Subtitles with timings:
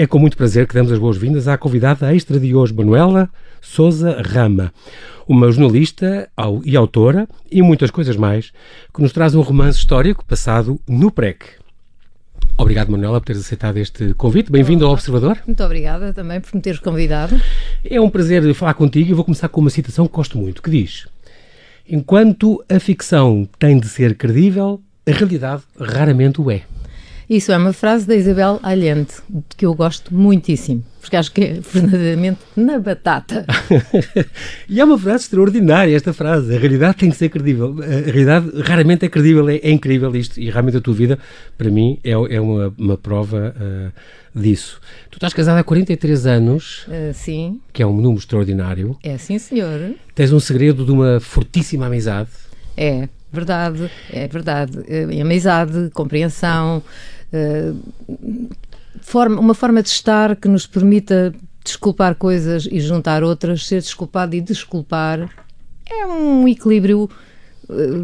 [0.00, 3.28] É com muito prazer que damos as boas-vindas à convidada extra de hoje, Manuela
[3.60, 4.72] Souza Rama,
[5.28, 6.26] uma jornalista
[6.64, 8.50] e autora e muitas coisas mais,
[8.94, 11.44] que nos traz um romance histórico passado no PREC.
[12.56, 14.50] Obrigado, Manuela, por teres aceitado este convite.
[14.50, 15.36] Bem-vindo ao Observador.
[15.46, 17.38] Muito obrigada também por me teres convidado.
[17.84, 20.70] É um prazer falar contigo e vou começar com uma citação que gosto muito, que
[20.70, 21.08] diz
[21.86, 26.62] Enquanto a ficção tem de ser credível, a realidade raramente o é.
[27.30, 29.12] Isso é uma frase da Isabel Allende,
[29.56, 33.46] que eu gosto muitíssimo, porque acho que é verdadeiramente na batata.
[34.68, 36.56] e é uma frase extraordinária, esta frase.
[36.56, 37.76] A realidade tem que ser credível.
[37.84, 40.40] A realidade raramente é credível, é, é incrível isto.
[40.40, 41.20] E realmente a tua vida,
[41.56, 44.80] para mim, é, é uma, uma prova uh, disso.
[45.08, 46.84] Tu estás casada há 43 anos.
[46.88, 47.60] Uh, sim.
[47.72, 48.98] Que é um número extraordinário.
[49.04, 49.94] É, sim, senhor.
[50.16, 52.30] Tens um segredo de uma fortíssima amizade.
[52.76, 54.80] É, verdade, é verdade.
[54.88, 56.82] É, amizade, compreensão
[59.00, 61.32] forma, uma forma de estar que nos permita
[61.64, 65.30] desculpar coisas e juntar outras, ser desculpado e desculpar.
[65.88, 67.29] É um equilíbrio eh,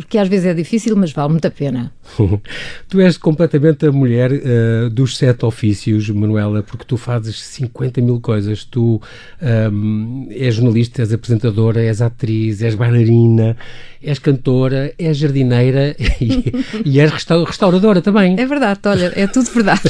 [0.09, 1.93] que às vezes é difícil, mas vale muito a pena.
[2.89, 8.21] tu és completamente a mulher uh, dos sete ofícios, Manuela, porque tu fazes 50 mil
[8.21, 8.65] coisas.
[8.65, 9.01] Tu um,
[9.41, 13.57] ehm, és jornalista, és apresentadora, és atriz, és bailarina,
[14.03, 16.53] és cantora, és jardineira e,
[16.85, 18.39] e és restauradora também.
[18.39, 19.83] É verdade, olha, é tudo verdade.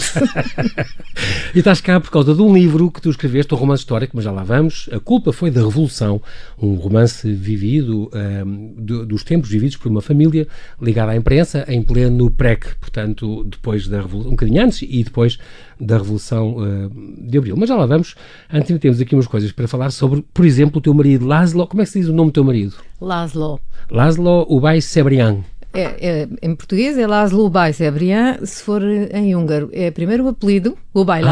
[1.55, 4.25] e estás cá por causa de um livro que tu escreveste, um romance histórico, mas
[4.25, 4.89] já lá vamos.
[4.93, 6.21] A culpa foi da Revolução,
[6.61, 10.47] um romance vivido um, ehm, do, dos tempos vividos por uma família
[10.81, 15.03] ligada à imprensa em pleno no PREC, portanto, depois da Revolução, um bocadinho antes e
[15.03, 15.39] depois
[15.81, 16.91] da Revolução uh,
[17.29, 17.57] de Abril.
[17.57, 18.15] Mas já lá vamos.
[18.53, 21.67] Antes temos aqui umas coisas para falar sobre, por exemplo, o teu marido Laszlo.
[21.67, 22.77] Como é que se diz o nome do teu marido?
[23.01, 23.59] Laszlo.
[23.91, 25.39] Laszlo Ubay Sebrian.
[25.73, 30.29] É, é, em português é Laszlo Ubay Sebrian, se for em húngaro é primeiro o
[30.29, 31.27] apelido, Ubay ah.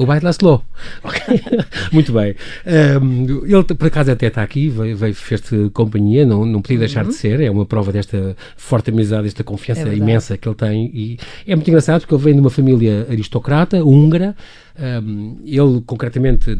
[0.00, 0.64] O baile Laszlo.
[1.04, 1.40] Okay.
[1.92, 2.34] Muito bem.
[3.02, 7.04] Um, ele, por acaso, até está aqui, veio, veio fez-te companhia, não, não podia deixar
[7.04, 7.10] uhum.
[7.10, 7.40] de ser.
[7.40, 10.90] É uma prova desta forte amizade, desta confiança é imensa que ele tem.
[10.94, 14.34] E é muito engraçado porque ele vem de uma família aristocrata, húngara.
[14.78, 16.56] Um, ele, concretamente,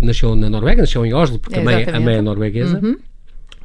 [0.00, 2.80] nasceu na Noruega, nasceu em Oslo, porque é, a, mãe, a mãe é norueguesa.
[2.82, 2.96] Uhum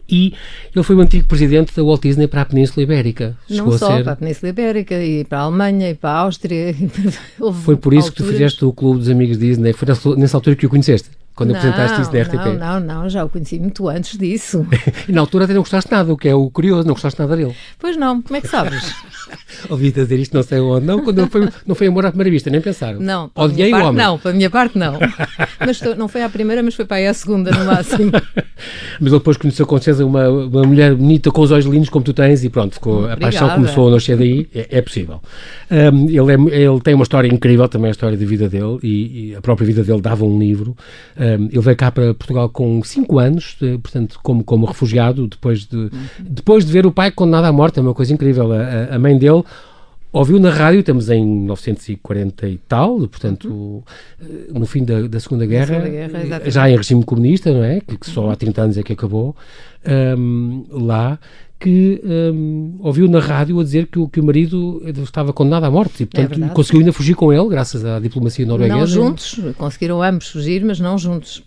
[0.08, 0.34] e
[0.74, 3.36] ele foi o antigo presidente da Walt Disney para a Península Ibérica.
[3.48, 4.04] Chegou Não só ser...
[4.04, 6.76] para a Península Ibérica, e para a Alemanha, e para a Áustria.
[7.64, 8.10] foi por isso alturas...
[8.10, 9.74] que tu fizeste o Clube dos Amigos Disney.
[9.74, 11.10] Foi nessa altura que o conheceste?
[11.36, 12.34] Quando não, apresentaste isso da RTP?
[12.36, 14.66] Não, não, não, já o conheci muito antes disso.
[15.08, 17.36] e na altura até não gostaste nada, o que é o curioso, não gostaste nada
[17.36, 17.54] dele.
[17.78, 18.96] Pois não, como é que sabes?
[19.70, 20.86] Ouvi dizer isto não sei onde.
[20.86, 23.00] Não, quando foi, não foi amor à primeira vista, nem pensaram.
[23.00, 24.04] Não, Odiei o homem.
[24.04, 25.00] Não, para a minha parte não.
[25.60, 28.12] mas não foi à primeira, mas foi para aí à segunda no máximo.
[29.00, 32.04] mas ele depois conheceu com certeza uma, uma mulher bonita com os olhos lindos como
[32.04, 33.14] tu tens e pronto, ficou, Obrigada.
[33.14, 35.22] a paixão começou a nascer daí, é, é possível.
[35.70, 39.30] Um, ele, é, ele tem uma história incrível também, a história da vida dele e,
[39.30, 40.76] e a própria vida dele dava um livro.
[41.18, 45.66] Um, ele veio cá para Portugal com 5 anos, de, portanto, como, como refugiado, depois
[45.66, 45.90] de, uhum.
[46.20, 48.52] depois de ver o pai condenado à morte, é uma coisa incrível.
[48.52, 49.44] A, a mãe dele
[50.20, 53.84] ouviu na rádio, estamos em 1940 e tal, portanto, uhum.
[54.54, 57.82] no fim da, da Segunda Guerra, Segunda Guerra já em regime comunista, não é?
[57.82, 59.36] Que, que só há 30 anos é que acabou,
[60.18, 61.20] um, lá,
[61.60, 65.72] que um, ouviu na rádio a dizer que o, que o marido estava condenado à
[65.72, 68.80] morte e, portanto, é conseguiu ainda fugir com ele, graças à diplomacia norueguesa.
[68.80, 71.44] Não juntos, conseguiram ambos fugir, mas não juntos.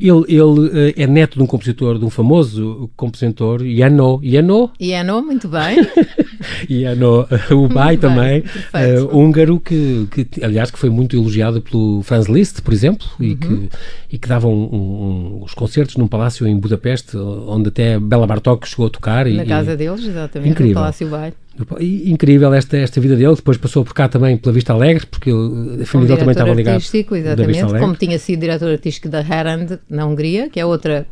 [0.00, 4.20] Ele, ele uh, é neto de um compositor, de um famoso compositor, Jano.
[4.22, 4.70] Jano?
[4.80, 5.76] Jano, muito bem.
[6.68, 12.26] Jano uh, Ubay também, uh, húngaro, que, que, aliás, que foi muito elogiado pelo Franz
[12.26, 13.26] Liszt, por exemplo, uhum.
[13.26, 13.68] e, que,
[14.12, 18.68] e que dava um, um, os concertos num palácio em Budapeste, onde até Bela Bartók
[18.68, 19.26] chegou a tocar.
[19.26, 20.74] Na e, casa e, deles, exatamente, incrível.
[20.74, 21.32] no Palácio Bay.
[21.80, 25.86] Incrível esta, esta vida dele, depois passou por cá também pela Vista Alegre, porque a
[25.86, 26.78] família dele também estava ligada.
[26.78, 31.06] Exatamente, como tinha sido diretor artístico da Herand na Hungria, que é outra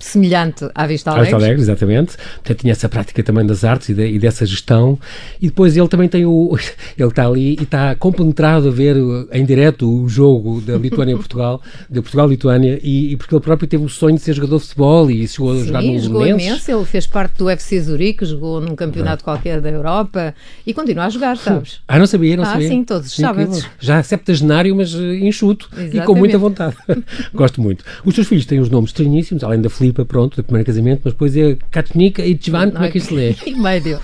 [0.00, 1.20] semelhante à Vista Alegre.
[1.20, 2.16] À Vista Alegre, exatamente.
[2.16, 4.98] Portanto, tinha essa prática também das artes e, de, e, dessa gestão.
[5.40, 6.56] E depois ele também tem o.
[6.96, 8.96] Ele está ali e está compenetrado a ver
[9.32, 13.88] em direto o jogo da Lituânia-Portugal, de Portugal-Lituânia, e, e, porque ele próprio teve o
[13.88, 16.70] sonho de ser jogador de futebol e chegou a jogar no jogou imenso.
[16.70, 19.24] Ele fez parte do FC Zurique, jogou num campeonato ah.
[19.24, 20.34] qualquer da Europa
[20.66, 21.80] e continua a jogar, sabes?
[21.86, 22.66] Ah, não sabia, não ah, sabia.
[22.66, 23.66] Ah, sim, todos os sábados.
[23.78, 25.98] Já septagenário, mas eh, enxuto Exatamente.
[25.98, 26.76] e com muita vontade.
[27.34, 27.84] Gosto muito.
[28.04, 31.12] Os teus filhos têm os nomes estranhíssimos, além da Filipa, pronto, do primeiro casamento, mas
[31.12, 33.34] depois é Katnika e Tchvan, como é que isso lê?
[33.46, 33.98] Em médio.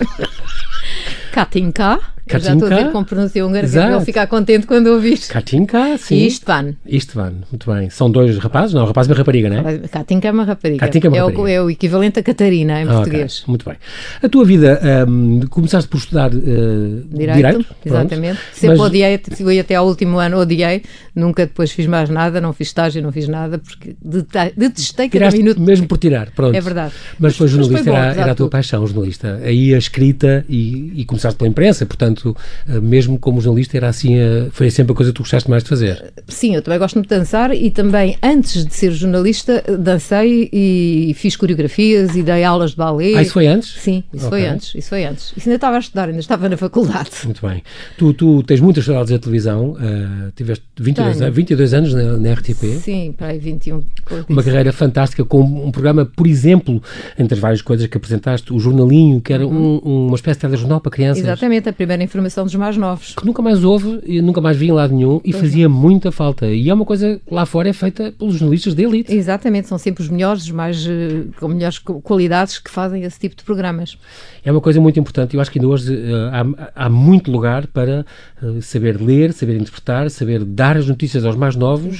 [1.31, 1.99] Katinka.
[2.25, 5.19] Eu já estou a ver como pronuncia húngaro, que ele ficar contente quando ouvir.
[5.27, 6.15] Katinka, sim.
[6.15, 6.73] E Istvan.
[6.85, 7.89] Istvan, muito bem.
[7.89, 8.73] São dois rapazes?
[8.73, 9.79] Não, rapaz e uma rapariga, não é?
[9.89, 10.79] Katinka é uma rapariga.
[10.79, 11.41] Katinka é, uma é, rapariga.
[11.41, 13.39] O, é o equivalente a Catarina em ah, português.
[13.39, 13.51] Okay.
[13.51, 13.75] Muito bem.
[14.21, 18.39] A tua vida, um, começaste por estudar uh, direito, direito exatamente.
[18.53, 18.87] Sempre mas...
[18.87, 20.83] odiei, fui até ao último ano, odiei.
[21.13, 25.39] Nunca depois fiz mais nada, não fiz estágio, não fiz nada, porque detestei cada Tiraste
[25.39, 25.61] minuto.
[25.61, 26.55] mesmo por tirar, pronto.
[26.55, 26.93] É verdade.
[27.19, 29.41] Mas depois jornalista era, era, a tua paixão, jornalista.
[29.43, 34.15] Aí a escrita e, e começaste pela imprensa, portanto, uh, mesmo como jornalista, era assim,
[34.51, 36.13] foi sempre a coisa que tu gostaste mais de fazer.
[36.27, 41.13] Sim, eu também gosto muito de dançar e também, antes de ser jornalista, dancei e
[41.15, 43.15] fiz coreografias e dei aulas de balé.
[43.15, 43.75] Ah, isso foi antes?
[43.79, 44.41] Sim, isso okay.
[44.41, 44.75] foi antes.
[44.75, 45.33] Isso foi antes.
[45.35, 47.09] Isso ainda estava a estudar, ainda estava na faculdade.
[47.25, 47.63] Muito bem.
[47.97, 51.31] Tu, tu tens muitas saudades da televisão, uh, tiveste 22, Tenho.
[51.31, 52.79] 22 anos na, na RTP.
[52.79, 53.83] Sim, para aí 21.
[54.27, 56.81] Uma carreira fantástica com um programa, por exemplo,
[57.17, 59.81] entre as várias coisas que apresentaste, o Jornalinho, que era uhum.
[59.83, 61.23] um, uma espécie de telejornal para crianças.
[61.23, 63.15] Exatamente, a primeira informação dos mais novos.
[63.15, 65.67] Que nunca mais houve, e nunca mais vi em lado nenhum e pois fazia é.
[65.67, 66.47] muita falta.
[66.47, 69.13] E é uma coisa que lá fora é feita pelos jornalistas de elite.
[69.13, 73.35] Exatamente, são sempre os melhores, os mais, eh, com melhores qualidades que fazem esse tipo
[73.35, 73.97] de programas.
[74.45, 75.35] É uma coisa muito importante.
[75.35, 78.05] Eu acho que ainda hoje uh, há, há, muito lugar para
[78.41, 81.99] uh, saber ler, saber interpretar, saber dar as notícias aos mais novos,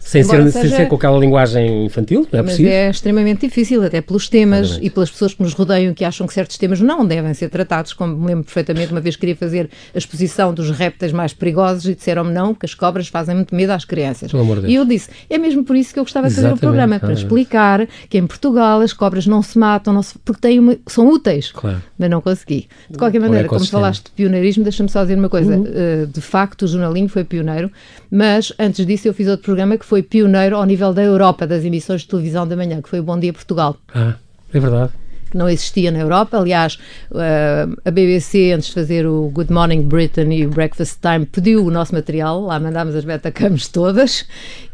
[0.00, 0.50] sem, ser, seja...
[0.50, 2.72] sem ser com aquela linguagem infantil, não é Mas possível?
[2.72, 4.86] é extremamente difícil, até pelos temas Exatamente.
[4.86, 7.92] e pelas pessoas que nos rodeiam que acham que certos temas não devem ser tratados,
[7.92, 11.94] como me lembro perfeitamente, uma vez queria fazer a exposição dos répteis mais perigosos e
[11.94, 14.30] disseram-me não, que as cobras fazem muito medo às crianças.
[14.66, 17.12] E eu disse, é mesmo por isso que eu gostava de fazer o programa, para
[17.12, 21.08] explicar que em Portugal as cobras não se matam, não se, porque têm uma, são
[21.08, 21.82] úteis, claro.
[21.98, 22.68] mas não consegui.
[22.88, 25.62] De qualquer maneira, como falaste de pioneirismo, deixa-me só dizer uma coisa, uhum.
[25.62, 27.70] uh, de facto o jornalinho foi pioneiro,
[28.10, 31.64] mas antes disso eu fiz outro programa que foi pioneiro ao nível da Europa, das
[31.64, 33.76] emissões de televisão da manhã, que foi o Bom Dia Portugal.
[33.94, 34.14] Ah,
[34.52, 34.92] é verdade
[35.36, 36.38] não existia na Europa.
[36.38, 36.78] Aliás,
[37.10, 41.64] uh, a BBC, antes de fazer o Good Morning Britain e o Breakfast Time, pediu
[41.64, 44.26] o nosso material, lá mandámos as betacams todas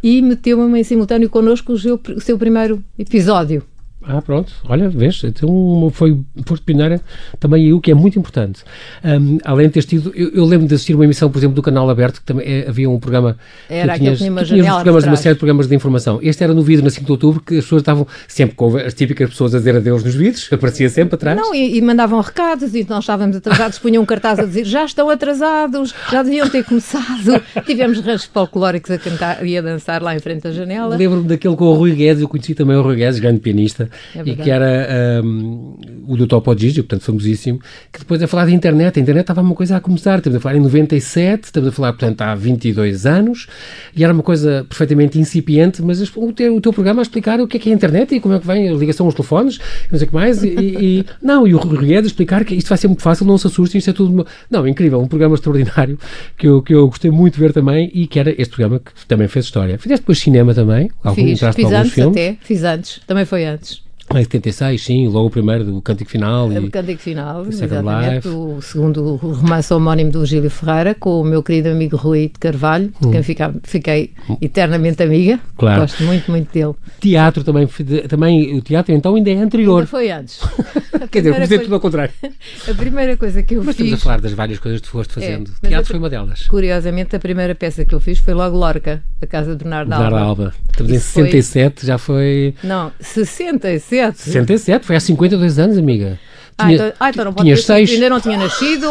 [0.02, 3.62] e meteu-me em simultâneo connosco o seu primeiro episódio.
[4.08, 7.00] Ah, pronto, olha, vês, então foi, foste pioneira
[7.40, 8.62] também o que é muito importante.
[9.04, 11.62] Um, além de teres tido, eu, eu, lembro de assistir uma emissão, por exemplo, do
[11.62, 13.36] Canal Aberto, que também é, havia um programa.
[13.68, 16.20] Era que tinhas, tinha uma, tinhas programas, uma série de programas de informação.
[16.22, 18.94] Este era no vidro, na 5 de outubro, que as pessoas estavam sempre com as
[18.94, 21.36] típicas pessoas a dizer adeus nos vidros, aparecia sempre atrás.
[21.36, 24.84] Não, e, e mandavam recados e nós estávamos atrasados, punham um cartaz a dizer já
[24.84, 27.42] estão atrasados, já deviam ter começado.
[27.66, 30.96] Tivemos ranchos folclóricos a cantar e a dançar lá em frente da janela.
[30.96, 34.22] Lembro-me daquele com o Rui Guedes, eu conheci também o Rui Guedes, grande pianista, é
[34.24, 35.76] e que era um,
[36.06, 37.60] o do Topo Gigi, portanto famosíssimo,
[37.92, 38.98] que depois a falar de internet.
[38.98, 41.92] A internet estava uma coisa a começar, estamos a falar em 97, estamos a falar,
[41.92, 43.46] portanto, há 22 anos,
[43.94, 47.46] e era uma coisa perfeitamente incipiente, mas o teu, o teu programa a explicar o
[47.46, 49.58] que é que é a internet e como é que vem a ligação aos telefones,
[49.90, 52.68] não sei o que mais, e, e não, e o Rui a explicar que isto
[52.68, 54.26] vai ser muito fácil, não se assustem, isto é tudo...
[54.50, 55.98] Não, incrível, um programa extraordinário
[56.36, 59.06] que eu, que eu gostei muito de ver também e que era este programa que
[59.06, 59.78] também fez história.
[59.78, 60.90] Fizeste depois cinema também?
[61.02, 62.16] Algum, fiz, fiz antes filmes?
[62.16, 63.85] até, fiz antes, também foi antes.
[64.14, 66.52] Em 76, sim, logo o primeiro do Cântico Final.
[66.52, 68.28] E, o Cântico Final, exatamente.
[68.28, 72.38] O segundo o romance homónimo do Gílio Ferreira, com o meu querido amigo Rui de
[72.38, 73.10] Carvalho, de hum.
[73.10, 75.40] quem fica, fiquei eternamente amiga.
[75.56, 75.80] Claro.
[75.80, 76.74] Gosto muito, muito dele.
[77.00, 77.68] Teatro também,
[78.08, 79.78] também o teatro então ainda é anterior.
[79.78, 80.40] Ainda foi antes.
[81.10, 82.12] Quer dizer, comecei tudo ao contrário.
[82.70, 83.86] A primeira coisa que eu mas fiz...
[83.90, 85.52] Mas estamos a falar das várias coisas que tu foste é, fazendo.
[85.62, 86.46] É, teatro foi uma delas.
[86.46, 90.04] Curiosamente, a primeira peça que eu fiz foi logo Lorca, a Casa de Bernardo Alba.
[90.04, 90.54] Bernardo Alba.
[90.70, 91.86] Estamos em 67, foi...
[91.86, 92.54] já foi...
[92.62, 93.95] Não, 67.
[94.12, 96.18] 67 foi há 52 anos, amiga.
[96.58, 97.90] Ah, tinha, ah, então, ah, então não pode seis...
[97.90, 98.86] ainda não tinha nascido?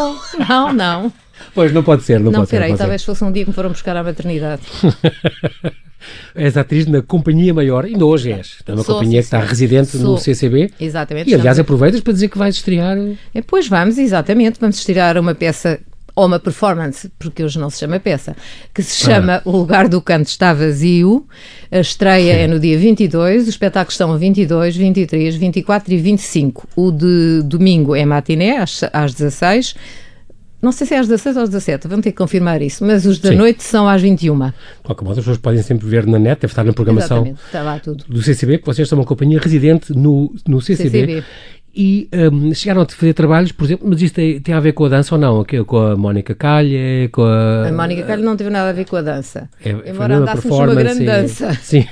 [0.47, 1.13] Não, não.
[1.53, 2.67] Pois, não pode ser, não, não pode ser.
[2.67, 3.05] Não, talvez ser.
[3.05, 4.61] fosse um dia que me foram buscar à maternidade.
[6.35, 8.57] és atriz na Companhia Maior, ainda hoje és.
[8.65, 10.01] É uma Sou, companhia sim, que está residente Sou.
[10.01, 10.71] no CCB.
[10.79, 11.29] Exatamente.
[11.29, 12.97] E aliás, aproveitas para dizer que vais estrear.
[13.33, 14.59] É, pois vamos, exatamente.
[14.59, 15.79] Vamos estrear uma peça
[16.15, 18.35] ou uma performance, porque hoje não se chama peça,
[18.73, 19.41] que se chama ah.
[19.43, 21.27] O Lugar do Canto Está Vazio.
[21.69, 22.39] A estreia Sim.
[22.39, 26.69] é no dia 22, os espetáculos estão 22, 23, 24 e 25.
[26.75, 29.75] O de domingo é matiné, às, às 16.
[30.61, 33.05] Não sei se é às 16 ou às 17, vamos ter que confirmar isso, mas
[33.05, 33.35] os da Sim.
[33.35, 34.47] noite são às 21.
[34.47, 34.53] De
[34.83, 37.35] qualquer modo, as pessoas podem sempre ver na net, deve estar na programação
[38.07, 40.89] do CCB, que vocês são uma companhia residente no, no CCB.
[40.89, 41.23] CCB
[41.75, 44.85] e um, chegaram a fazer trabalhos, por exemplo, mas isto tem, tem, a ver com
[44.85, 45.45] a dança ou não?
[45.65, 47.67] Com a Mónica Calha, com a...
[47.67, 50.73] A Mónica Calha não teve nada a ver com a dança, é, embora andássemos uma
[50.73, 51.53] grande e, dança.
[51.61, 51.85] Sim,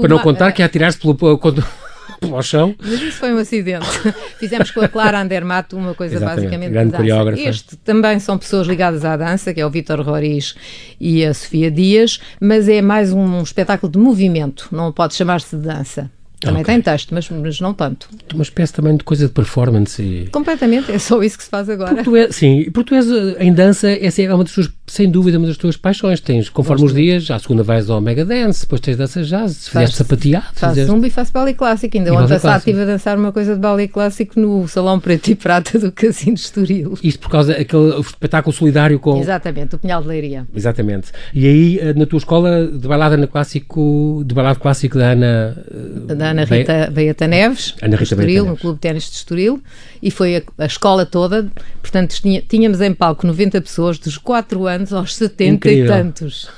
[0.00, 1.38] para não contar que é atirar-se pelo, pelo,
[2.20, 2.76] pelo chão.
[2.80, 3.86] Mas isso foi um acidente.
[4.38, 7.40] Fizemos com a Clara Andermato uma coisa Exatamente, basicamente grande de coreógrafa.
[7.40, 10.54] Este também são pessoas ligadas à dança, que é o Vítor Roriz
[11.00, 15.62] e a Sofia Dias, mas é mais um espetáculo de movimento, não pode chamar-se de
[15.62, 16.10] dança.
[16.40, 16.74] Também okay.
[16.74, 18.08] tem texto, mas, mas não tanto.
[18.34, 20.02] Uma espécie também de coisa de performance.
[20.02, 20.26] E...
[20.28, 21.94] Completamente, é só isso que se faz agora.
[21.94, 23.06] Porque tu é, sim, porque tu és
[23.40, 26.20] em dança, essa é uma das tuas, sem dúvida, uma das tuas paixões.
[26.20, 29.68] Tens, conforme Gosto os dias, à segunda vais ao Mega Dance, depois tens dança jazz,
[29.68, 30.46] fizeste sapateado.
[30.52, 30.92] Faço fizeste...
[30.92, 31.96] zumba e faço ballet clássico.
[31.96, 35.34] Ainda ontem passado estive a dançar uma coisa de ballet clássico no Salão Preto e
[35.34, 36.98] Prata do Casino de Estoril.
[37.02, 39.18] Isto por causa daquele espetáculo solidário com...
[39.18, 40.46] Exatamente, o Pinhal de Leiria.
[40.54, 41.08] Exatamente.
[41.32, 45.64] E aí, eh, na tua escola de bailado no clássico, de bailado clássico da Ana...
[46.06, 49.62] Da Ana Rita Be Beata Neves, Ana Rita Estoril, no Clube de Ténis de Estoril,
[50.02, 51.48] e foi a, a, escola toda,
[51.80, 52.16] portanto
[52.48, 55.84] tínhamos em palco 90 pessoas, dos 4 anos aos 70 Incrível.
[55.84, 56.48] e tantos.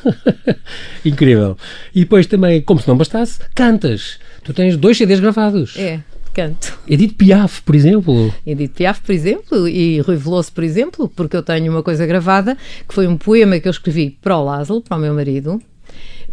[1.05, 1.57] Incrível.
[1.95, 4.19] E depois também, como se não bastasse, cantas.
[4.45, 5.77] Tu tens dois CDs gravados.
[5.77, 6.01] É
[6.39, 6.79] canto.
[6.87, 8.33] Edith Piaf, por exemplo.
[8.47, 12.57] Edith Piaf, por exemplo, e Rui Veloso, por exemplo, porque eu tenho uma coisa gravada,
[12.87, 15.61] que foi um poema que eu escrevi para o Lázaro, para o meu marido,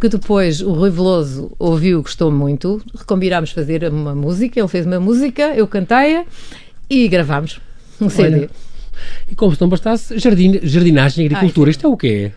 [0.00, 5.00] que depois o Rui Veloso ouviu, gostou muito, recombinámos fazer uma música, ele fez uma
[5.00, 6.24] música, eu cantei-a
[6.88, 7.58] e gravámos
[8.00, 8.36] um CD.
[8.36, 8.50] Olha,
[9.30, 12.32] e como se não bastasse, jardim, jardinagem e agricultura, Ai, isto é o quê?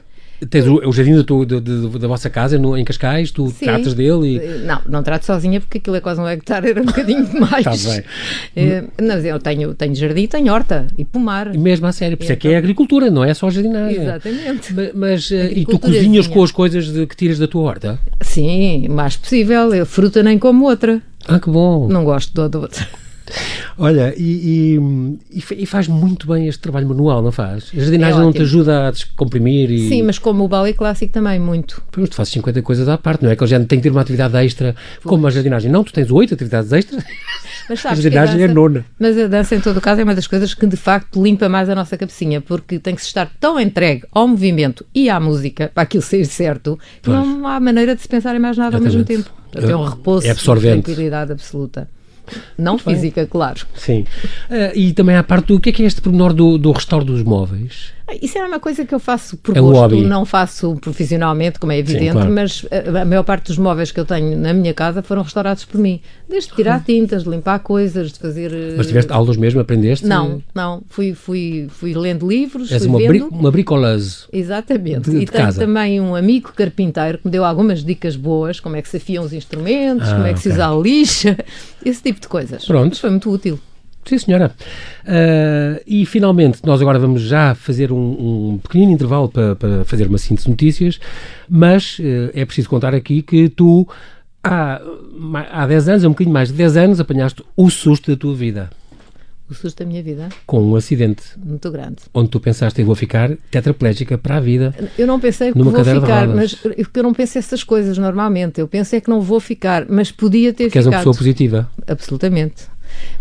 [0.50, 3.66] Tens o, o jardim do, do, do, da vossa casa no, em Cascais, tu Sim.
[3.66, 4.60] tratas dele e...
[4.66, 7.68] Não, não trato sozinha porque aquilo é quase um hectare, era um bocadinho demais.
[7.68, 8.04] Está bem.
[8.56, 11.54] É, mas eu tenho, tenho jardim, tenho horta e pomar.
[11.58, 14.02] Mesmo a sério, por isso é que é então- agricultura, não é só jardinagem.
[14.02, 14.74] Exatamente.
[14.74, 18.00] Mas, mas eh, e tu cozinhas com as coisas de, que tiras da tua horta?
[18.22, 19.74] Sim, mais possível.
[19.76, 21.02] Eu fruta nem como outra.
[21.28, 21.90] Ah, que bom.
[21.90, 22.88] Não gosto de outra.
[23.78, 24.78] Olha, e,
[25.32, 27.72] e, e, faz muito bem este trabalho manual, não faz?
[27.74, 29.88] A jardinagem é não te ajuda a descomprimir e...
[29.88, 31.82] Sim, mas como o ballet clássico também, muito.
[31.92, 33.36] Pois tu fazes 50 coisas à parte, não é?
[33.36, 35.72] Que já tem que ter uma atividade extra, como a jardinagem.
[35.72, 37.04] Não, tu tens oito atividades extras.
[37.70, 38.86] Mas sabes a jardinagem a dança, é nona.
[39.00, 41.48] Mas a dança, em todo o caso, é uma das coisas que de facto limpa
[41.48, 45.20] mais a nossa cabecinha, porque tem que se estar tão entregue ao movimento e à
[45.20, 48.78] música, para aquilo ser certo, que não há maneira de se pensar em mais nada
[48.78, 48.96] Exatamente.
[48.96, 49.40] ao mesmo tempo.
[49.52, 50.84] Portanto, é um repouso é absorvente.
[50.84, 51.88] tranquilidade absoluta.
[52.58, 53.30] Não Muito física, bem.
[53.30, 53.66] claro.
[53.76, 54.06] Sim.
[54.50, 57.06] Uh, e também à parte do que é que é este pormenor do, do restauro
[57.06, 57.92] dos móveis?
[58.22, 61.78] Isso é uma coisa que eu faço por é gosto, não faço profissionalmente, como é
[61.78, 62.32] evidente, Sim, claro.
[62.32, 65.66] mas a, a, maior parte dos móveis que eu tenho na minha casa foram restaurados
[65.66, 66.02] por mim.
[66.28, 68.52] Desde tirar tintas, de limpar coisas, de fazer.
[68.78, 70.06] Mas tiveste aulas mesmo, aprendeste?
[70.06, 70.82] Não, não.
[70.90, 72.72] Fui, fui, fui lendo livros.
[72.72, 73.10] És fui uma, vendo.
[73.10, 74.26] Bri uma bricolase.
[74.32, 75.10] Exatamente.
[75.10, 75.60] De, e de tenho casa.
[75.60, 79.24] também um amigo carpinteiro que me deu algumas dicas boas, como é que se afiam
[79.24, 80.44] os instrumentos, ah, como é que okay.
[80.44, 81.38] se usa a lixa,
[81.86, 82.66] esse tipo de coisas.
[82.66, 82.90] Pronto.
[82.90, 83.60] Mas foi muito útil.
[84.06, 84.52] Sim, senhora.
[85.04, 90.08] Uh, e finalmente, nós agora vamos já fazer um, um pequenino intervalo para, para, fazer
[90.08, 91.00] uma síntese de notícias,
[91.48, 93.88] mas uh, é preciso contar aqui que tu,
[94.44, 94.82] há,
[95.52, 98.70] há 10 anos, um bocadinho mais de 10 anos, apanhaste o susto da tua vida.
[99.50, 100.30] O susto da minha vida?
[100.46, 101.24] Com um acidente.
[101.44, 101.98] Muito grande.
[102.14, 104.76] Onde tu pensaste, eu vou ficar tetraplégica para a vida.
[104.96, 106.56] Eu não pensei que vou ficar, mas
[106.96, 108.62] eu não penso essas coisas normalmente.
[108.62, 110.86] Eu pensei que não vou ficar, mas podia ter Porque ficado.
[110.86, 111.70] és uma pessoa positiva.
[111.88, 112.70] Absolutamente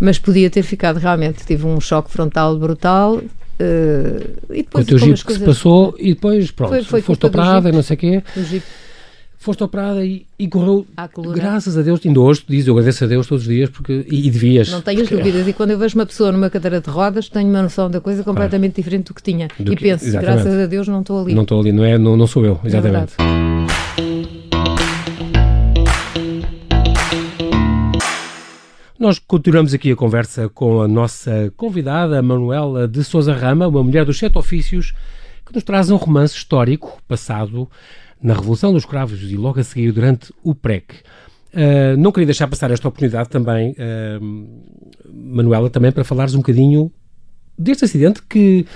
[0.01, 1.45] mas podia ter ficado realmente.
[1.45, 3.17] Tive um choque frontal brutal.
[3.17, 7.27] Uh, e depois o teu jipe que se passou e depois pronto, foi, foi foste
[7.27, 8.23] operada e não sei o quê.
[9.37, 10.85] Foste operada e, e correu,
[11.33, 14.27] graças a Deus, ainda hoje diz, eu agradeço a Deus todos os dias porque, e,
[14.27, 14.69] e devias.
[14.69, 17.49] Não tenho as dúvidas, e quando eu vejo uma pessoa numa cadeira de rodas, tenho
[17.49, 19.49] uma noção da coisa completamente diferente do que tinha.
[19.59, 20.43] Do e que, penso, exatamente.
[20.43, 21.35] graças a Deus não estou ali.
[21.35, 23.13] Não estou ali, não, é, não, não sou eu, é exatamente.
[23.97, 24.08] É
[28.99, 34.05] Nós continuamos aqui a conversa com a nossa convidada, Manuela de Souza Rama, uma mulher
[34.05, 34.93] dos sete ofícios,
[35.47, 37.71] que nos traz um romance histórico passado
[38.21, 40.97] na Revolução dos Cravos e logo a seguir durante o PREC.
[41.55, 44.59] Uh, não queria deixar passar esta oportunidade também, uh,
[45.09, 46.91] Manuela, também para falares um bocadinho
[47.57, 48.67] deste acidente que,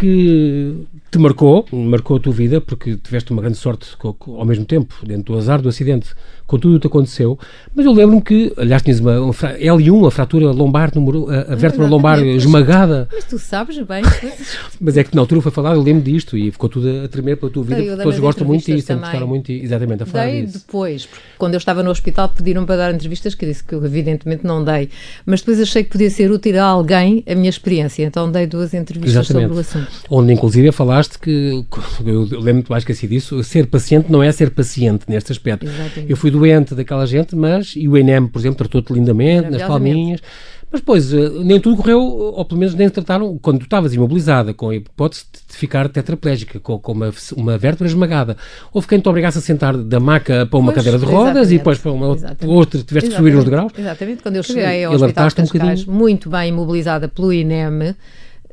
[0.00, 4.94] que te marcou, marcou a tua vida, porque tiveste uma grande sorte ao mesmo tempo,
[5.04, 6.14] dentro do azar do acidente,
[6.46, 7.38] com tudo o que aconteceu,
[7.74, 11.86] mas eu lembro-me que, aliás, tinhas uma, uma L1, a fratura lombar, a, a vértebra
[11.86, 13.08] lombar esmagada.
[13.12, 14.02] Mas tu sabes bem.
[14.80, 17.36] mas é que na altura foi falado, eu lembro disto e ficou tudo a tremer
[17.36, 20.24] pela tua vida, porque as pessoas gostam muito disso, sempre gostaram muito, exatamente, a falar
[20.24, 20.58] dei disso.
[20.60, 24.46] depois, quando eu estava no hospital pediram para dar entrevistas, que disse que eu evidentemente
[24.46, 24.88] não dei,
[25.26, 28.72] mas depois achei que podia ser útil a alguém a minha experiência, então dei duas
[28.72, 29.48] entrevistas exatamente.
[29.48, 29.89] sobre o assunto.
[30.08, 31.64] Onde inclusive falaste que,
[32.04, 35.66] eu lembro-me mais que assim disso, ser paciente não é ser paciente neste aspecto.
[35.66, 36.10] Exatamente.
[36.10, 39.62] Eu fui do doente daquela gente, mas e o ENEM, por exemplo, tratou-te lindamente, nas
[39.62, 40.20] palminhas.
[40.72, 44.54] Mas depois, eh, nem tudo correu, ou pelo menos nem trataram, quando tu estavas imobilizada,
[44.54, 48.36] com a hipótese de ficar tetraplégica, com, com uma, uma vértebra esmagada.
[48.72, 51.58] Houve quem te obrigasse a sentar da maca para uma pois, cadeira de rodas e
[51.58, 52.16] depois para uma
[52.46, 53.72] outra, tiveste que subir os degraus.
[53.76, 57.96] Exatamente, quando eu cheguei ao Hospital de Cascais, um muito bem imobilizada pelo INEM,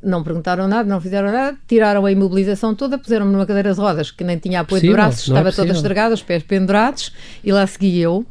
[0.03, 4.11] não perguntaram nada, não fizeram nada, tiraram a imobilização toda, puseram-me numa cadeira de rodas
[4.11, 7.13] que nem tinha apoio possível, de braços, é estava é toda estragada, os pés pendurados,
[7.43, 8.25] e lá segui eu.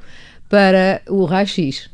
[0.48, 1.90] para o raio-x.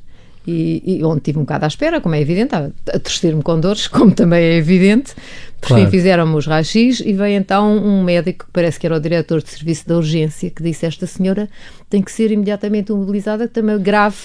[0.46, 3.60] E, e, onde tive um bocado à espera, como é evidente, a, a torcer-me com
[3.60, 5.14] dores, como também é evidente,
[5.62, 5.84] por claro.
[5.84, 9.40] fim fizeram-me os raios e veio então um médico, que parece que era o diretor
[9.40, 11.48] de serviço da urgência, que disse esta senhora
[11.92, 14.16] tem que ser imediatamente mobilizada, tem uma grave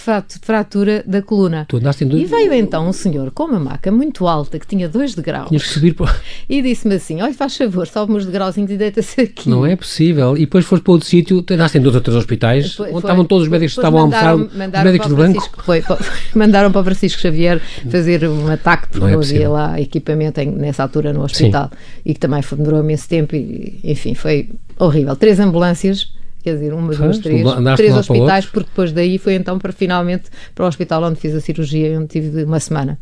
[0.42, 1.68] fratura da coluna.
[1.70, 1.84] Dois...
[2.14, 5.50] E veio então um senhor com uma maca muito alta, que tinha dois degraus.
[5.50, 6.16] Tinhas que subir para...
[6.48, 9.50] E disse-me assim, olha, faz favor, sobe uns degrauzinhos e deita-se aqui.
[9.50, 10.38] Não é possível.
[10.38, 13.02] E depois foste para outro sítio, andaste em dois ou três hospitais, depois, onde foi,
[13.02, 15.64] estavam todos os médicos que estavam mandaram, a almoçar, os médicos do banco.
[15.66, 15.84] Foi,
[16.34, 20.52] mandaram para o Francisco Xavier fazer um ataque, porque não, é havia lá equipamento em,
[20.52, 21.70] nessa altura no hospital.
[21.72, 22.02] Sim.
[22.06, 25.16] E que também demorou imenso tempo e, enfim, foi horrível.
[25.16, 26.12] Três ambulâncias
[26.44, 27.44] quer dizer, uma, duas, três,
[27.76, 31.42] três hospitais, porque depois daí foi então para finalmente para o hospital onde fiz a
[31.42, 32.98] cirurgia, onde tive uma semana.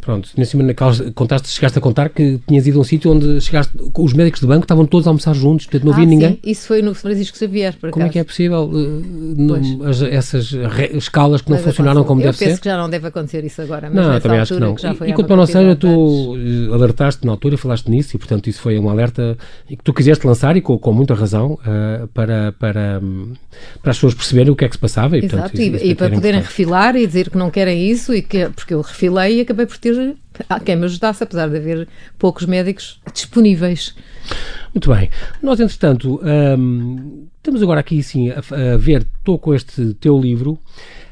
[0.00, 3.72] Pronto, na naquelas, contaste, chegaste a contar que tinhas ido a um sítio onde chegaste,
[3.96, 6.30] os médicos de banco estavam todos a almoçar juntos, portanto não havia ah, ninguém.
[6.30, 6.38] Sim.
[6.44, 10.96] Isso foi no Francisco Xavier, por Como é que é possível uh, as, essas re,
[10.96, 12.44] escalas que não funcionaram como eu deve ser?
[12.44, 14.74] Eu penso que já não deve acontecer isso agora, mas não, também acho que não.
[14.74, 18.18] Que já foi e quanto não seja, tu eh, alertaste na altura, falaste nisso e
[18.18, 19.36] portanto isso foi um alerta
[19.68, 23.00] que tu quiseste lançar e com, com muita razão uh, para, para,
[23.82, 25.16] para as pessoas perceberem o que é que se passava.
[25.16, 27.88] E, Exato, portanto, isso, e, isso e para poderem refilar e dizer que não querem
[27.88, 30.16] isso e que, porque eu refilei e acabei por ter
[30.64, 31.88] quem me ajudasse, apesar de haver
[32.18, 33.94] poucos médicos disponíveis.
[34.74, 35.10] Muito bem.
[35.42, 36.20] Nós, entretanto,
[36.58, 38.38] hum, estamos agora aqui sim a,
[38.74, 40.58] a ver, estou com este teu livro.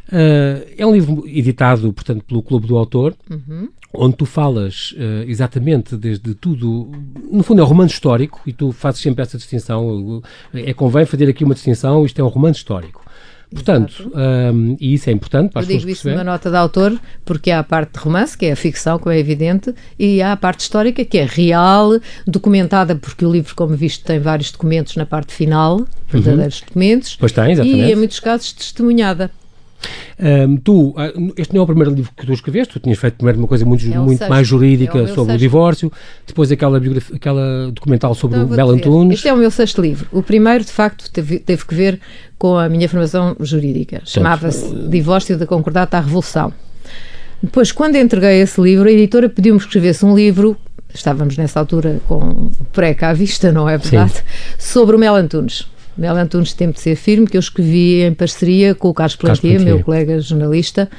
[0.09, 3.69] Uh, é um livro editado, portanto, pelo Clube do Autor, uhum.
[3.93, 6.93] onde tu falas uh, exatamente desde tudo.
[7.31, 10.23] No fundo, é um romance histórico e tu fazes sempre essa distinção.
[10.55, 12.05] É convém fazer aqui uma distinção.
[12.07, 13.05] Isto é um romance histórico.
[13.53, 16.99] Portanto, um, e isso é importante para as Eu digo isso numa nota de autor,
[17.25, 20.33] porque há a parte de romance, que é a ficção, como é evidente, e há
[20.33, 24.97] a parte histórica, que é real, documentada, porque o livro, como visto, tem vários documentos
[24.97, 26.67] na parte final, verdadeiros uhum.
[26.67, 27.17] documentos.
[27.17, 27.88] Pois tem, exatamente.
[27.88, 29.31] E, em muitos casos, testemunhada.
[30.19, 33.14] Um, tu, ah, este não é o primeiro livro que tu escreveste, tu tinhas feito
[33.14, 35.35] primeiro uma coisa muito, é muito mais jurídica é sobre sexto.
[35.35, 35.93] o divórcio,
[36.26, 36.81] depois aquela,
[37.14, 39.19] aquela documental sobre então, o Belo Antunes.
[39.19, 40.07] Este é o meu sexto livro.
[40.11, 42.00] O primeiro, de facto, teve, teve que ver
[42.38, 44.00] com a minha formação jurídica.
[44.05, 46.52] Chamava-se Divórcio da Concordata à Revolução.
[47.43, 50.56] Depois, quando entreguei esse livro, a editora pediu-me que escrevesse um livro,
[50.95, 54.15] estávamos nessa altura com o PREC à vista, não é verdade?
[54.15, 54.23] Sim.
[54.58, 55.67] Sobre o Mel Antunes.
[55.97, 59.61] Mel Antunes Tempo de Ser Firme, que eu escrevi em parceria com o Carlos Plantier,
[59.61, 60.91] meu colega jornalista.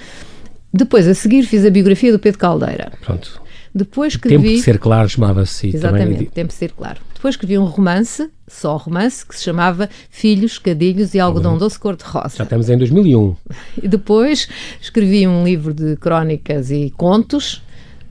[0.74, 2.92] Depois, a seguir, fiz a biografia do Pedro Caldeira.
[3.02, 3.42] Pronto.
[3.74, 4.44] Depois escrevi...
[4.44, 5.68] Tempo de Ser Claro chamava-se.
[5.68, 6.26] Exatamente, também...
[6.26, 7.00] Tempo de Ser Claro.
[7.14, 11.58] Depois escrevi um romance, só romance, que se chamava Filhos, Cadilhos e Algodão uhum.
[11.58, 12.38] Doce Cor-de-Rosa.
[12.38, 13.36] Já estamos em 2001.
[13.82, 14.48] E depois
[14.82, 17.64] escrevi um livro de crónicas e contos,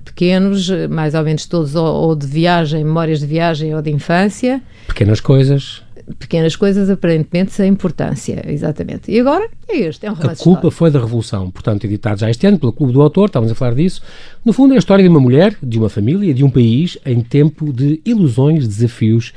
[0.04, 4.62] pequenos, mais ou menos todos ou de viagem, memórias de viagem ou de infância.
[4.88, 5.85] Pequenas coisas
[6.18, 9.10] pequenas coisas aparentemente sem importância, exatamente.
[9.10, 12.30] E agora é este, é um romance A culpa foi da Revolução, portanto, editado já
[12.30, 14.00] este ano pelo Clube do Autor, estávamos a falar disso.
[14.44, 17.20] No fundo, é a história de uma mulher, de uma família, de um país em
[17.20, 19.32] tempo de ilusões, desafios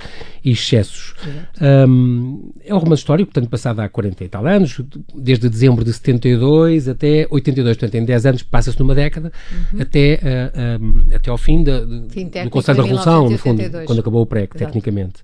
[0.46, 1.16] e excessos.
[1.60, 4.80] Um, é um romance histórico, portanto, passado há 40 e tal anos,
[5.16, 9.32] desde dezembro de 72 até 82, portanto, em 10 anos passa-se numa década,
[9.74, 9.82] uhum.
[9.82, 14.22] até, uh, um, até ao fim da, do Conselho da Revolução, no fundo, quando acabou
[14.22, 15.24] o PREC, tecnicamente.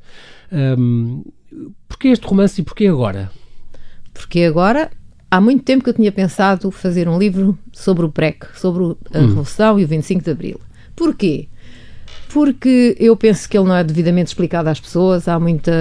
[0.52, 1.24] Um,
[1.88, 3.32] porquê este romance e porquê agora?
[4.14, 4.90] Porque agora
[5.30, 8.88] há muito tempo que eu tinha pensado fazer um livro sobre o PREC, sobre a
[8.88, 8.96] hum.
[9.28, 10.60] Revolução e o 25 de Abril.
[10.96, 11.48] Porquê?
[12.30, 15.72] Porque eu penso que ele não é devidamente explicado às pessoas, há muita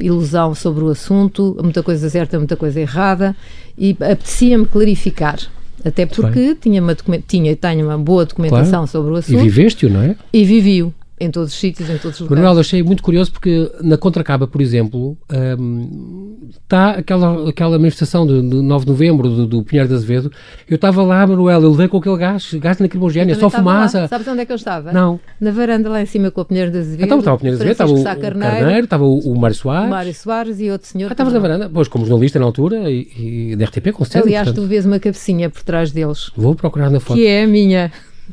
[0.00, 3.34] ilusão sobre o assunto, muita coisa certa, muita coisa errada,
[3.78, 5.38] e apetecia-me clarificar.
[5.84, 6.94] Até porque tinha, uma
[7.26, 8.86] tinha tenho uma boa documentação claro.
[8.88, 9.40] sobre o assunto.
[9.40, 10.16] E viveste-o, não é?
[10.32, 12.44] E vivi-o em todos os sítios, em todos os lugares.
[12.44, 15.16] Manuel, achei muito curioso porque na contracapa, por exemplo,
[15.58, 20.30] um, está aquela, aquela manifestação de, de 9 de novembro do, do Pinheiro de Azevedo.
[20.68, 24.00] Eu estava lá, Manuel, eu levei com aquele gás, gás lacrimogéneo, só fumaça.
[24.00, 24.08] Lá.
[24.08, 24.92] Sabes onde é que eu estava?
[24.92, 25.18] Não.
[25.40, 27.04] Na varanda lá em cima com o Pinheiro de Azevedo.
[27.04, 29.86] Então estava o Pinheiro de Azevedo, estava o, Carneiro, Carneiro, estava o, o Mário Soares.
[29.86, 31.08] O Mário Soares e outro senhor.
[31.08, 31.70] Ah, estavas na varanda?
[31.72, 34.24] Pois, como jornalista na altura e, e da RTP, com certeza.
[34.26, 34.64] Aliás, portanto.
[34.64, 36.30] tu vês uma cabecinha por trás deles.
[36.36, 37.16] Vou procurar na foto.
[37.16, 37.90] Que é a minha.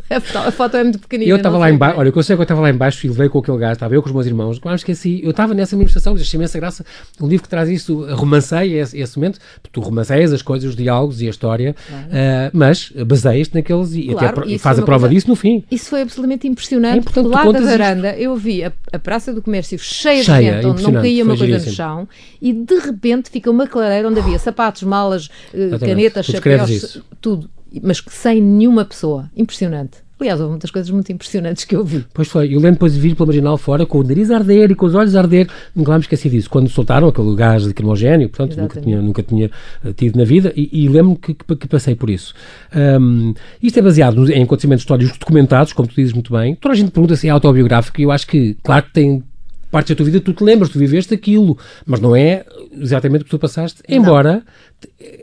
[0.10, 1.30] A foto é muito pequenina.
[1.30, 3.40] Eu estava lá embaixo, olha, eu sei que eu estava lá embaixo e levei com
[3.40, 6.38] aquele gajo, estava eu com os meus irmãos, mas esqueci, eu estava nessa manifestação, achei
[6.38, 6.86] imensa graça,
[7.22, 9.40] um livro que traz isso, romancei esse, esse momento,
[9.72, 12.06] tu romanceias as coisas, os diálogos e a história, claro.
[12.06, 15.64] uh, mas baseias-te naqueles e, claro, até, e faz a prova coisa, disso no fim.
[15.72, 18.22] Isso foi absolutamente impressionante, é lá da varanda isto.
[18.22, 21.38] eu vi a, a, Praça do Comércio cheia, cheia de gente, onde não caía uma
[21.38, 22.08] coisa no chão,
[22.42, 27.50] e de repente fica uma clareira onde havia sapatos, malas, uh, canetas, chapéus, tudo,
[27.82, 29.30] mas sem nenhuma pessoa.
[29.36, 30.04] Impressionante.
[30.20, 32.06] Aliás, houve muitas coisas muito impressionantes que eu vi.
[32.14, 34.72] Pois foi, eu lembro depois de vir pela marginal fora com o nariz a arder
[34.72, 35.50] e com os olhos a arder.
[35.76, 36.50] Nunca me esqueci disso.
[36.50, 39.52] Quando soltaram aquele gás de cremogéneo, portanto, nunca tinha, nunca tinha
[39.84, 42.34] eh, tido na vida e, e lembro-me que, que, que, passei por isso.
[42.74, 46.56] Um, isto é baseado em acontecimentos históricos documentados, como tu dizes muito bem.
[46.56, 49.24] Toda a gente pergunta se é autobiográfico e eu acho que, claro que tem
[49.74, 53.26] partes da tua vida tu te lembras, tu viveste aquilo, mas não é exatamente o
[53.26, 54.44] que tu passaste, embora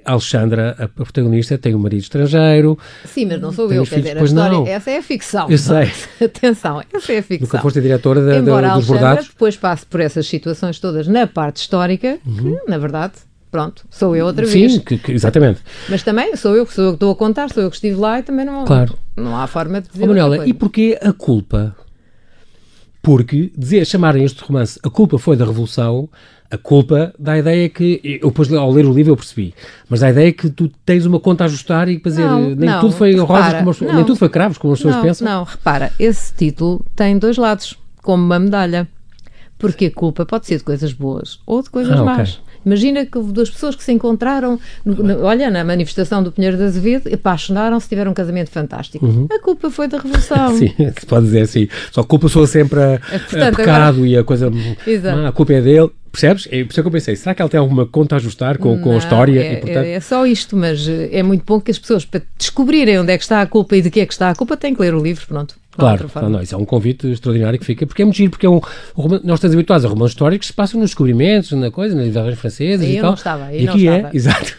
[0.05, 2.77] a Alexandra, a protagonista, tem um marido estrangeiro.
[3.05, 4.67] Sim, mas não sou eu, quer dizer, a história, não.
[4.67, 5.49] essa é a ficção.
[5.49, 5.93] Eu sei.
[6.21, 7.47] Atenção, essa é a ficção.
[7.47, 9.29] Nunca foste a diretora da, embora da, dos bordados.
[9.29, 12.57] depois passe por essas situações todas na parte histórica, uhum.
[12.57, 13.13] que, na verdade,
[13.53, 14.73] pronto, sou eu outra vez.
[14.73, 15.61] Sim, que, que, exatamente.
[15.89, 17.95] Mas também sou eu, que sou eu que estou a contar, sou eu que estive
[17.95, 18.99] lá e também não, claro.
[19.17, 21.77] não há forma de dizer oh, Manuela, e porquê a culpa?
[23.11, 26.09] Porque dizer, chamarem este romance A Culpa Foi da Revolução,
[26.49, 29.53] a culpa dá a ideia que, eu depois ao ler o livro eu percebi,
[29.88, 32.70] mas dá a ideia que tu tens uma conta a ajustar e fazer, não, nem
[32.70, 35.29] não, tudo foi rosas como os, nem tudo foi cravos como as pessoas não, pensam.
[35.29, 38.87] Não, repara, esse título tem dois lados, como uma medalha.
[39.59, 42.35] Porque a culpa pode ser de coisas boas ou de coisas ah, más.
[42.35, 42.50] Okay.
[42.64, 46.57] Imagina que houve duas pessoas que se encontraram, no, no, olha, na manifestação do Pinheiro
[46.57, 49.05] de Azevedo, apaixonaram-se, tiveram um casamento fantástico.
[49.07, 49.27] Uhum.
[49.31, 50.57] A culpa foi da Revolução.
[50.59, 51.68] Sim, se pode dizer assim.
[51.90, 54.09] Só a culpa sou sempre a, é, Portanto, a pecado agora...
[54.09, 54.51] e a coisa.
[55.05, 55.90] Ah, a culpa é dele.
[56.11, 56.49] Percebes?
[56.51, 58.75] É por isso que eu pensei, será que ela tem alguma conta a ajustar com,
[58.75, 59.40] não, com a história?
[59.40, 59.85] É, e, portanto...
[59.85, 63.16] é, só isto, mas eh, é muito bom que as pessoas, para descobrirem onde é
[63.16, 64.92] que está a culpa e de que é que está a culpa, têm que ler
[64.92, 65.55] o livro, pronto.
[65.72, 68.44] Claro, não, não, isso é um convite extraordinário que fica, porque é muito giro, porque
[68.44, 68.61] é um,
[69.22, 72.38] nós estamos habituados a romances históricos que se passam nos descobrimentos, na coisa, nas viagens
[72.38, 73.14] francesas e, e tal.
[73.14, 74.54] Estava, e aqui é, exato.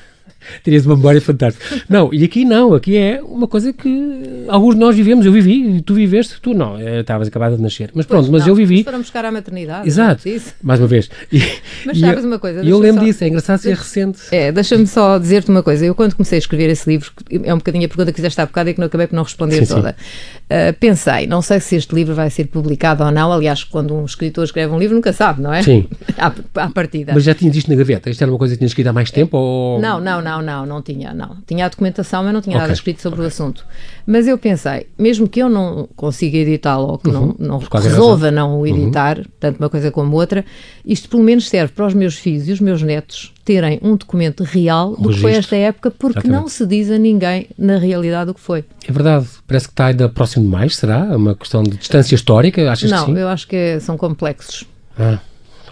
[0.64, 1.84] Terias uma memória fantástica.
[1.88, 5.26] Não, e aqui não, aqui é uma coisa que alguns de nós vivemos.
[5.26, 7.92] Eu vivi, tu viveste, tu não, eh, estavas acabada de nascer.
[7.94, 8.84] Mas pronto, pois, mas não, eu vivi.
[8.84, 9.88] Foram buscar à maternidade.
[9.88, 10.24] Exato,
[10.62, 11.10] mais uma vez.
[11.32, 11.42] E,
[11.86, 12.64] mas sabes uma coisa?
[12.64, 13.06] E eu lembro só...
[13.06, 14.20] disso, é engraçado ser recente.
[14.32, 15.86] É, deixa-me só dizer-te uma coisa.
[15.86, 18.46] Eu, quando comecei a escrever esse livro, é um bocadinho a pergunta que fizeste há
[18.46, 19.96] bocado e que não acabei por não responder sim, toda.
[19.98, 20.40] Sim.
[20.52, 23.32] Uh, pensei, não sei se este livro vai ser publicado ou não.
[23.32, 25.64] Aliás, quando um escritor escreve um livro, nunca sabe, não é?
[25.64, 25.88] Sim.
[26.20, 26.34] à,
[26.64, 27.14] à partida.
[27.14, 28.10] Mas já tinhas isto na gaveta?
[28.10, 29.38] Isto era uma coisa que tinhas escrito há mais tempo?
[29.38, 29.80] Ou...
[29.80, 31.38] Não, não, não, não, não tinha, não.
[31.48, 32.62] Tinha a documentação, mas não tinha okay.
[32.64, 33.26] nada escrito sobre okay.
[33.26, 33.66] o assunto.
[34.06, 37.34] Mas eu pensei, mesmo que eu não consiga editá-lo ou que uhum.
[37.40, 39.26] não, não resolva não o editar, uhum.
[39.40, 40.44] tanto uma coisa como outra,
[40.86, 44.44] isto pelo menos serve para os meus filhos e os meus netos terem um documento
[44.44, 46.42] real do que foi esta época, porque Exatamente.
[46.42, 48.64] não se diz a ninguém na realidade o que foi.
[48.88, 51.08] É verdade, parece que está ainda próximo demais, será?
[51.12, 53.20] É uma questão de distância histórica, achas não, que sim?
[53.20, 54.66] eu acho que é, são complexos.
[54.98, 55.20] Ah,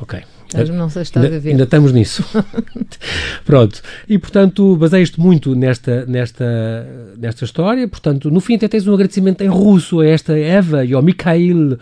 [0.02, 0.22] ok.
[0.74, 1.52] Não sei se estás ainda, a ver.
[1.52, 2.26] Ainda estamos nisso.
[3.46, 3.82] Pronto.
[4.08, 7.88] E, portanto, baseias-te muito nesta, nesta, nesta história.
[7.88, 11.78] Portanto, no fim até tens um agradecimento em russo a esta Eva e ao Mikhail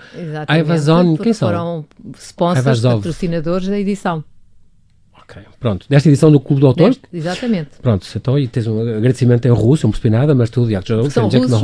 [0.48, 1.16] Aivazon.
[1.16, 1.48] Quem são?
[1.48, 1.86] Foram
[2.18, 2.96] sponsors, Aivazov.
[2.98, 4.24] patrocinadores da edição.
[5.38, 5.86] Ok, pronto.
[5.90, 6.96] Nesta edição do Clube do Autor?
[7.14, 7.70] Exatamente.
[7.82, 11.26] Pronto, então e tens um agradecimento em russo, não percebi nada, mas tudo, já São
[11.26, 11.62] russos, não é?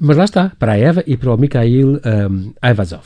[0.00, 3.04] Mas lá está, para a Eva e para o Mikhail um, Aivazov.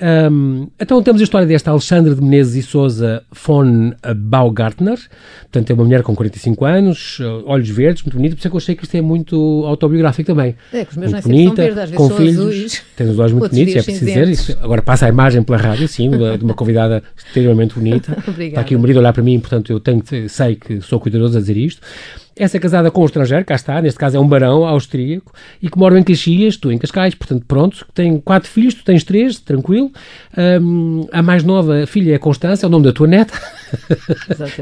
[0.00, 4.98] Um, então temos a história desta Alexandra de Menezes e Souza von Baugartner,
[5.42, 8.56] portanto é uma mulher com 45 anos, olhos verdes, muito bonita, por isso é que
[8.56, 10.56] eu achei que isto é muito autobiográfico também.
[10.72, 13.32] É, que os meus muito bonita, verdes, às vezes com filhos, azuis, tem os olhos
[13.32, 14.58] muito bonitos, é preciso dizer isso.
[14.60, 18.16] Agora passa a imagem pela rádio, sim, de uma convidada extremamente bonita.
[18.38, 21.36] Está aqui o marido a olhar para mim, portanto eu tenho, sei que sou cuidadoso
[21.36, 21.80] a dizer isto.
[22.36, 25.68] Essa é casada com um estrangeiro, cá está, neste caso é um barão austríaco, e
[25.68, 29.38] que mora em Caxias, tu em Cascais, portanto, pronto, tem quatro filhos, tu tens três,
[29.38, 29.90] tranquilo.
[30.36, 33.38] Um, a mais nova filha é Constância, é o nome da tua neta.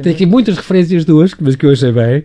[0.02, 2.24] tem aqui muitas referências duas, mas que eu achei bem.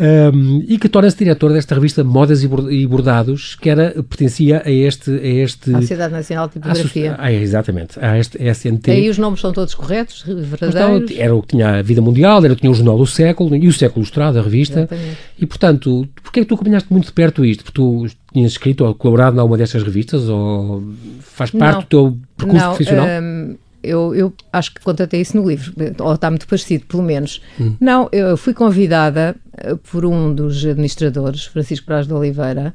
[0.00, 5.10] Um, e que torna-se diretor desta revista Modas e Bordados, que era, pertencia a este...
[5.10, 7.16] A este à Sociedade Nacional de Tipografia.
[7.18, 8.90] Ah, é, exatamente, a este SNT.
[8.90, 11.10] Aí os nomes são todos corretos, verdadeiros?
[11.10, 13.06] Então, era o que tinha a Vida Mundial, era o que tinha o Jornal do
[13.06, 14.85] Século, e o Século Ilustrado, a revista.
[14.94, 15.18] Exatamente.
[15.38, 17.64] E, portanto, porquê é que tu acompanhaste muito de perto isto?
[17.64, 20.28] Porque tu tinhas escrito ou colaborado em alguma destas revistas?
[20.28, 20.82] Ou
[21.20, 23.06] faz parte não, do teu percurso não, profissional?
[23.22, 27.40] Um, eu, eu, acho que contatei isso no livro, ou está muito parecido, pelo menos.
[27.60, 27.74] Hum.
[27.80, 32.74] Não, eu fui convidada eh, por um dos administradores, Francisco Braz de Oliveira,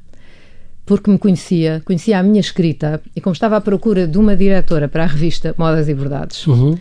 [0.86, 4.88] porque me conhecia, conhecia a minha escrita, e como estava à procura de uma diretora
[4.88, 6.47] para a revista Modas e Verdades.
[6.47, 6.78] Uhum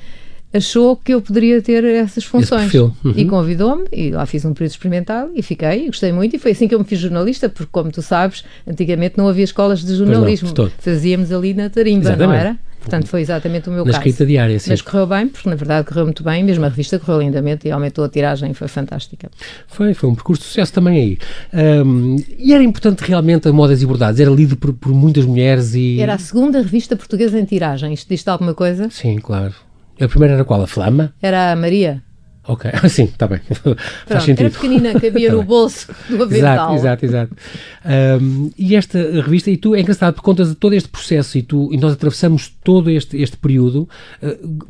[0.53, 2.73] achou que eu poderia ter essas funções.
[2.75, 2.93] Uhum.
[3.17, 6.53] E convidou-me, e lá fiz um período experimental e fiquei, e gostei muito, e foi
[6.53, 9.95] assim que eu me fiz jornalista, porque como tu sabes, antigamente não havia escolas de
[9.95, 10.53] jornalismo.
[10.57, 12.29] Não, Fazíamos ali na tarimba, Exatamente.
[12.29, 12.59] não era?
[12.81, 14.03] Portanto, foi exatamente o meu na caso.
[14.03, 14.71] Na escrita diária, sim.
[14.71, 17.71] Mas correu bem, porque na verdade correu muito bem, mesmo a revista correu lindamente e
[17.71, 19.31] aumentou a tiragem, foi fantástica.
[19.69, 21.19] Foi, foi um percurso de sucesso também aí.
[21.85, 24.19] Um, e era importante realmente a Modas e Bordados?
[24.19, 26.01] Era lido por, por muitas mulheres e...
[26.01, 27.93] Era a segunda revista portuguesa em tiragem.
[27.93, 28.89] Isto diz alguma coisa?
[28.89, 29.55] Sim, claro.
[30.01, 30.63] A primeira era qual?
[30.63, 31.15] A Flama?
[31.21, 32.03] Era a Maria.
[32.51, 33.41] Ok, sim, está bem.
[34.07, 34.47] Faz sentido.
[34.47, 36.75] Era pequenina, cabia tá no bolso do avental.
[36.75, 37.37] Exato, exato, exato.
[38.21, 41.43] Um, e esta revista, e tu, é engraçado, por conta de todo este processo, e,
[41.43, 43.89] tu, e nós atravessamos todo este, este período
[44.23, 44.67] uh,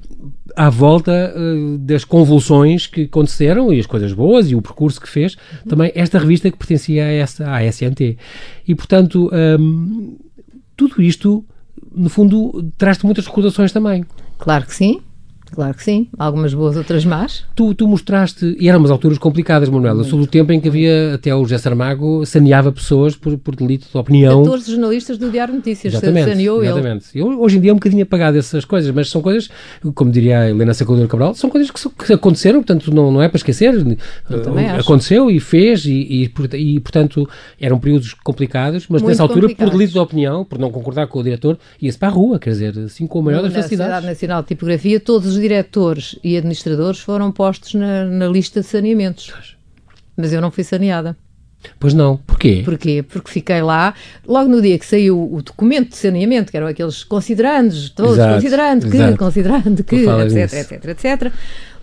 [0.57, 5.09] à volta uh, das convulsões que aconteceram, e as coisas boas, e o percurso que
[5.09, 5.71] fez, uhum.
[5.71, 8.19] também esta revista que pertencia a essa, à SNT.
[8.67, 10.19] E, portanto, um,
[10.77, 11.45] tudo isto,
[11.95, 14.05] no fundo, traz-te muitas recordações também.
[14.39, 15.01] Claro que sim.
[15.53, 17.45] Claro que sim, algumas boas, outras más.
[17.55, 21.15] Tu, tu mostraste, e eram umas alturas complicadas, Manuela, sobre o tempo em que havia,
[21.15, 24.43] até o José Saramago saneava pessoas por, por delito de opinião.
[24.45, 27.07] 14 jornalistas do Diário Notícias, exatamente, saneou exatamente.
[27.15, 27.23] ele.
[27.23, 29.51] Eu, hoje em dia é um bocadinho apagado essas coisas, mas são coisas,
[29.95, 33.29] como diria a Helena Sacadura Cabral, são coisas que, que, aconteceram, portanto não, não é
[33.29, 33.75] para esquecer.
[34.79, 37.29] Aconteceu e fez, e, e, e, portanto
[37.61, 41.19] eram períodos complicados, mas Muito nessa altura, por delito de opinião, por não concordar com
[41.19, 43.71] o diretor, ia-se para a rua, quer dizer, assim com a maior das facilidades.
[43.71, 48.61] Na Sociedade Nacional de Tipografia, todos os diretores e administradores foram postos na, na lista
[48.61, 49.33] de saneamentos.
[50.17, 51.17] Mas eu não fui saneada.
[51.79, 52.63] Pois não, porquê?
[52.65, 53.05] Porquê?
[53.07, 53.95] Porque fiquei lá,
[54.27, 58.35] logo no dia que saiu o documento de saneamento, que eram aqueles considerandos, todos exato,
[58.35, 59.19] considerando que, exato.
[59.19, 61.33] considerando que, etc, etc, etc,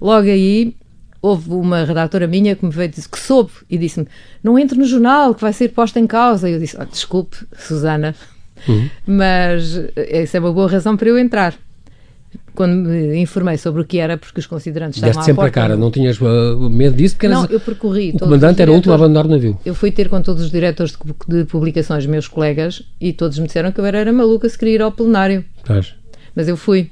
[0.02, 0.76] logo aí
[1.22, 4.08] houve uma redatora minha que me veio dizer que soube e disse-me:
[4.44, 6.50] Não entre no jornal, que vai ser posta em causa.
[6.50, 8.16] E eu disse: oh, Desculpe, Susana,
[8.68, 8.90] uhum.
[9.06, 11.54] mas essa é uma boa razão para eu entrar
[12.58, 15.62] quando me informei sobre o que era, porque os considerantes estavam Deste sempre porta, a
[15.62, 17.14] cara, não tinhas uh, medo disso?
[17.14, 18.10] Porque não, eu percorri.
[18.16, 19.60] O comandante era o último a abandonar o navio.
[19.64, 23.46] Eu fui ter com todos os diretores de, de, publicações, meus colegas, e todos me
[23.46, 25.46] disseram que eu era, era maluca se queria ir ao plenário.
[25.64, 25.94] Pois.
[26.36, 26.90] Mas eu fui.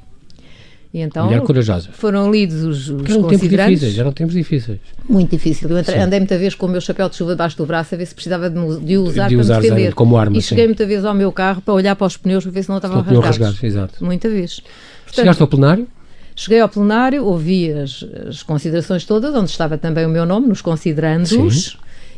[0.94, 1.90] E então Mulher corajosa.
[1.94, 4.80] foram lidos os, os eram tempos difíceis, eram tempos difíceis.
[5.10, 5.68] Muito difícil.
[5.68, 7.98] Eu entrei, andei muita vez com o meu chapéu de chuva debaixo do braço a
[7.98, 9.96] ver se precisava de, de usar de para me defender.
[9.96, 10.68] Como arma, e cheguei sim.
[10.68, 13.02] muita vez ao meu carro para olhar para os pneus para ver se não estavam
[13.02, 13.26] rasgados.
[13.26, 13.64] rasgados.
[13.64, 14.06] Exato.
[14.06, 14.62] Muita vez.
[15.06, 15.88] Portanto, Chegaste ao plenário?
[16.36, 20.62] Cheguei ao plenário, ouvi as, as, considerações todas, onde estava também o meu nome, nos
[20.62, 21.78] considerandos,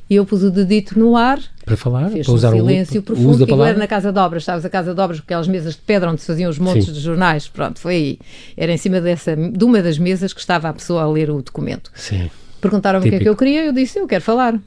[0.09, 1.39] e eu pus o dedito no ar.
[1.63, 3.29] Para falar, fez para usar um silêncio o, profundo.
[3.29, 3.69] Uso da palavra.
[3.71, 6.21] era na Casa de Obras, sabes, a Casa de Obras, aquelas mesas de pedra onde
[6.21, 6.93] se faziam os montes Sim.
[6.93, 7.47] de jornais.
[7.47, 8.19] Pronto, foi aí.
[8.55, 11.41] Era em cima dessa, de uma das mesas que estava a pessoa a ler o
[11.41, 11.91] documento.
[11.93, 12.31] Sim.
[12.59, 14.59] Perguntaram-me o que é que eu queria, eu disse, eu quero falar.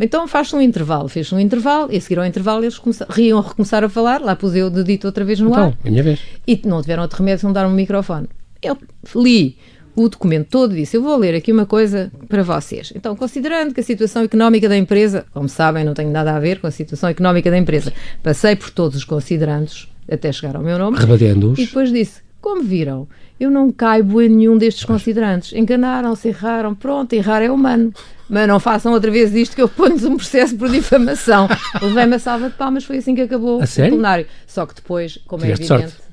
[0.00, 2.80] Então faz-se um intervalo, fez um intervalo, e a seguir ao intervalo eles
[3.10, 5.78] riam recomeçar a falar, lá pus eu o dedito outra vez no então, ar.
[5.84, 6.20] Minha vez.
[6.46, 8.28] E não tiveram outro remédio, não dar um microfone.
[8.62, 8.76] Eu
[9.16, 9.56] li
[9.96, 12.92] o documento todo e disse: Eu vou ler aqui uma coisa para vocês.
[12.94, 16.60] Então, considerando que a situação económica da empresa, como sabem, não tem nada a ver
[16.60, 20.78] com a situação económica da empresa, passei por todos os considerandos até chegar ao meu
[20.78, 20.98] nome.
[20.98, 21.58] Rebatendo-os.
[21.58, 23.08] E depois disse: Como viram,
[23.38, 25.52] eu não caibo em nenhum destes considerantes.
[25.52, 26.74] Enganaram-se, erraram.
[26.74, 27.92] Pronto, errar é humano.
[28.28, 31.48] Mas não façam outra vez isto que eu ponho-lhes um processo por difamação.
[31.80, 34.26] Levei-me a salva de palmas, foi assim que acabou a o plenário.
[34.46, 35.92] Só que depois, como é Tiveste é evidente.
[35.92, 36.08] Sorte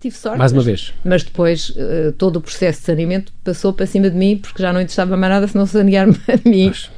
[0.00, 0.38] tive sorte.
[0.38, 0.94] Mais uma mas, vez.
[1.04, 4.72] Mas depois uh, todo o processo de saneamento passou para cima de mim porque já
[4.72, 6.66] não interessava mais nada se não sanear-me a mim.
[6.66, 6.90] Pois.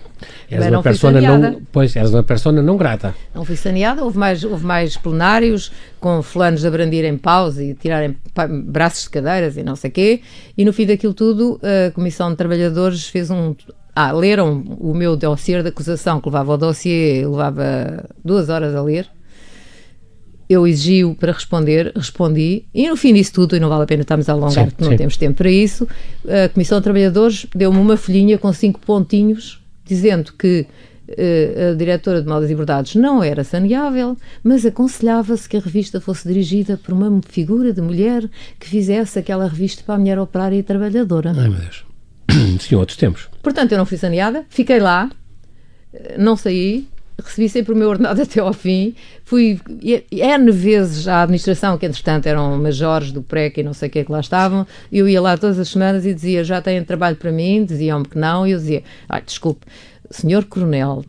[0.51, 3.15] Eras uma persona não, pois, uma persona não grata.
[3.33, 8.17] Não fui saneada, houve mais, houve mais plenários com fulanos a brandirem paus e tirarem
[8.65, 10.21] braços de cadeiras e não sei quê,
[10.57, 13.55] e no fim daquilo tudo a Comissão de Trabalhadores fez um...
[14.01, 18.81] Ah, leram o meu dossiê de acusação, que levava o dossiê, levava duas horas a
[18.81, 19.09] ler,
[20.49, 24.03] eu exigi para responder, respondi, e no fim disso tudo, e não vale a pena
[24.03, 24.97] estarmos a alongar, sim, porque não sim.
[24.99, 25.89] temos tempo para isso,
[26.29, 30.65] a Comissão de Trabalhadores deu-me uma folhinha com cinco pontinhos, dizendo que
[31.09, 36.01] uh, a diretora de Modas e Bordados não era saneável, mas aconselhava-se que a revista
[36.01, 38.31] fosse dirigida por uma figura de mulher
[38.61, 41.33] que fizesse aquela revista para a mulher operária e trabalhadora.
[41.37, 41.88] Ai, meu Deus.
[42.59, 43.29] Sim, outros tempos.
[43.43, 45.11] Portanto, eu não fui saneada, fiquei lá,
[46.19, 46.87] não saí,
[47.23, 48.95] recebi sempre o meu ordenado até ao fim.
[49.25, 49.61] Fui
[50.11, 53.99] N vezes à administração, que entretanto eram majores do PREC e não sei o que
[54.01, 54.67] é que lá estavam.
[54.91, 57.65] Eu ia lá todas as semanas e dizia: Já têm trabalho para mim?
[57.65, 58.47] Diziam-me que não.
[58.47, 59.67] E eu dizia: Ai, desculpe,
[60.11, 61.05] senhor Coronel,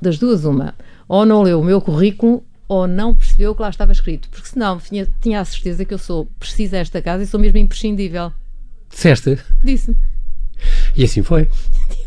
[0.00, 0.74] das duas, uma,
[1.08, 4.48] ou não leu o meu currículo ou não percebeu o que lá estava escrito, porque
[4.48, 8.32] senão tinha, tinha a certeza que eu sou precisa desta casa e sou mesmo imprescindível.
[8.88, 9.38] Disseste?
[9.62, 9.94] Disse.
[10.96, 11.48] E assim foi.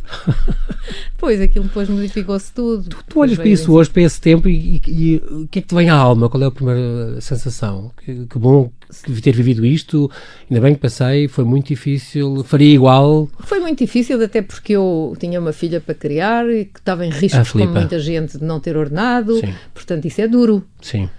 [1.18, 2.89] pois, aquilo depois modificou-se tudo.
[2.89, 5.68] Tu, tu olhas para isso hoje, para esse tempo, e, e, o que é que
[5.68, 6.30] te vem à alma?
[6.30, 7.91] Qual é a primeira sensação?
[8.04, 8.72] Que, que bom
[9.22, 10.10] ter vivido isto,
[10.50, 13.28] ainda bem que passei, foi muito difícil, faria igual?
[13.39, 17.10] Foi muito difícil, até porque eu tinha uma filha para criar e que estava em
[17.10, 19.54] risco, como muita gente, de não ter ordenado, Sim.
[19.74, 20.63] portanto isso é duro.
[20.82, 21.10] Sim.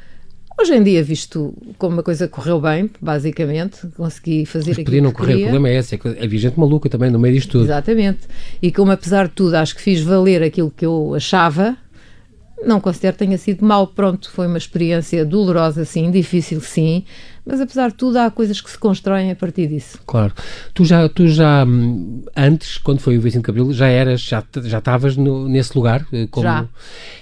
[0.59, 5.13] Hoje em dia, visto como uma coisa correu bem, basicamente, consegui fazer Mas podia não
[5.13, 5.47] correr, queria.
[5.47, 7.65] o problema é esse, é que havia gente maluca também no meio disto tudo.
[7.65, 8.21] Exatamente.
[8.63, 11.77] E como, apesar de tudo, acho que fiz valer aquilo que eu achava,
[12.65, 13.87] não considero que tenha sido mal.
[13.87, 17.05] Pronto, foi uma experiência dolorosa, sim, difícil, sim,
[17.45, 19.99] mas apesar de tudo há coisas que se constroem a partir disso.
[20.07, 20.33] Claro.
[20.75, 24.43] Tu já, tu já hum, antes, quando foi o 25 de Abril, já eras, já,
[24.65, 26.07] já estavas no, nesse lugar?
[26.13, 26.45] Eh, como...
[26.45, 26.67] Já.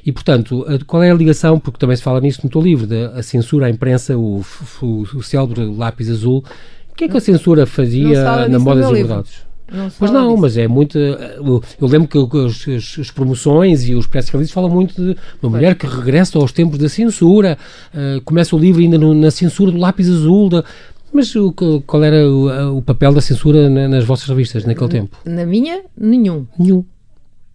[0.04, 3.22] E, portanto, qual é a ligação, porque também se fala nisso no teu livro, da
[3.22, 4.44] censura à imprensa, o,
[4.80, 6.44] o, o célebre lápis azul,
[6.90, 9.53] o que é que a censura fazia na moda das liberdades?
[9.70, 10.40] Não pois não, disso.
[10.40, 10.98] mas é muito.
[10.98, 15.50] Eu, lembro que as, as, as promoções e os press releases falam muito de uma
[15.50, 17.56] mulher que regressa aos tempos da censura,
[17.94, 20.48] uh, começa o livro ainda no, na censura do lápis azul.
[20.48, 20.64] Da,
[21.12, 21.52] mas o,
[21.86, 25.16] qual era o, o papel da censura na, nas vossas revistas naquele tempo?
[25.24, 26.46] Na minha, nenhum.
[26.58, 26.84] Nenhum.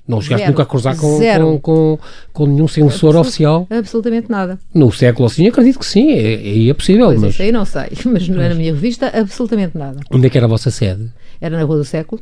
[0.09, 0.53] Não chegaste Zero.
[0.53, 1.99] nunca a cruzar com, com, com,
[2.33, 3.67] com, nenhum censor Absolut, oficial?
[3.69, 4.57] Absolutamente nada.
[4.73, 7.05] No século assim, acredito que sim, é, é possível.
[7.05, 7.33] Pois mas...
[7.33, 9.99] isso aí não sei, mas, mas na minha revista, absolutamente nada.
[10.09, 11.11] Onde é que era a vossa sede?
[11.39, 12.19] Era na Rua do Século.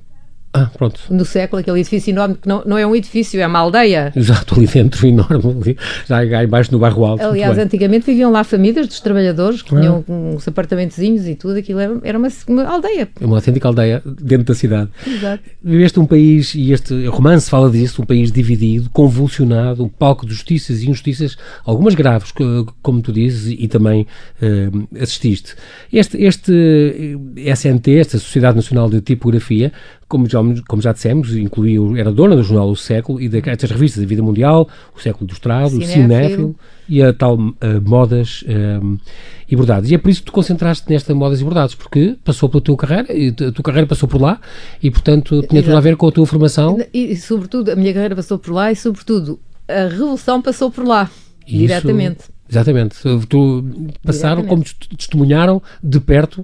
[0.57, 0.99] Ah, pronto.
[1.09, 4.11] No século, aquele edifício enorme, que não, não é um edifício, é uma aldeia.
[4.15, 7.23] Exato, ali dentro, enorme, já cá embaixo no bairro alto.
[7.23, 9.79] Aliás, antigamente viviam lá famílias dos trabalhadores, que ah.
[9.79, 13.09] tinham uns apartamentozinhos e tudo, aquilo era, era uma, uma aldeia.
[13.19, 14.89] É uma autêntica aldeia dentro da cidade.
[15.05, 15.43] Exato.
[15.63, 20.33] Viveste um país, e este romance fala disso, um país dividido, convulsionado, um palco de
[20.33, 22.33] justiças e injustiças, algumas graves,
[22.81, 24.07] como tu dizes, e também
[24.41, 25.55] uh, assististe.
[25.91, 29.71] Este, este eh, SNT, esta Sociedade Nacional de Tipografia,
[30.07, 34.03] como já, como já dissemos, incluía, era dona do jornal O Século e destas revistas,
[34.03, 36.55] a Vida Mundial, O Século Ilustrado, o Cinéfilo
[36.87, 38.97] e a tal uh, Modas um,
[39.49, 39.91] e Bordados.
[39.91, 42.77] E é por isso que tu concentraste nesta Modas e Bordados, porque passou pela tua
[42.77, 44.39] carreira, e a tua carreira passou por lá
[44.81, 46.77] e, portanto, tinha tudo a ver com a tua formação.
[46.93, 50.85] E, e, sobretudo, a minha carreira passou por lá e, sobretudo, a Revolução passou por
[50.85, 51.11] lá,
[51.45, 52.36] isso, diretamente.
[52.49, 52.95] Exatamente.
[53.27, 53.65] Tu,
[54.03, 54.63] passaram como
[54.97, 56.39] testemunharam de perto